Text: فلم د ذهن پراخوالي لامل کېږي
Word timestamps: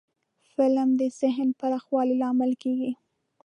فلم 0.53 0.89
د 0.99 1.01
ذهن 1.19 1.49
پراخوالي 1.59 2.15
لامل 2.21 2.51
کېږي 2.63 2.91